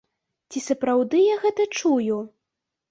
Ці 0.53 0.63
сапраўды 0.69 1.21
я 1.33 1.39
гэта 1.45 1.69
чую? 1.79 2.21